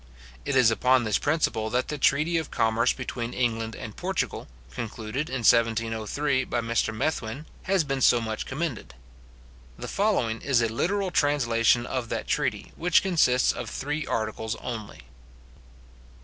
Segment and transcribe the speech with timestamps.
[0.45, 5.29] It is upon this principle that the treaty of commerce between England and Portugal, concluded
[5.29, 8.95] in 1703 by Mr Methuen, has been so much commended.
[9.77, 15.01] The following is a literal translation of that treaty, which consists of three articles only.